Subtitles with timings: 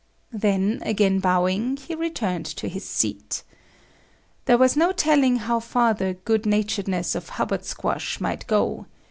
[0.33, 3.43] Then again bowing, he returned to his seat.
[4.45, 8.87] There was no telling how far the "good naturedness" of Hubbard Squash might go.